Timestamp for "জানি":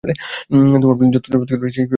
1.79-1.89